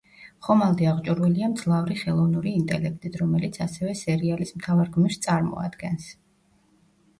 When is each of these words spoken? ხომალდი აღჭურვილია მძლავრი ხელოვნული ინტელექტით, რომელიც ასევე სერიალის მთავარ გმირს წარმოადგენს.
ხომალდი 0.45 0.87
აღჭურვილია 0.91 1.49
მძლავრი 1.51 1.97
ხელოვნული 1.99 2.55
ინტელექტით, 2.61 3.19
რომელიც 3.23 3.61
ასევე 3.67 3.95
სერიალის 4.01 4.57
მთავარ 4.59 4.93
გმირს 4.99 5.23
წარმოადგენს. 5.29 6.11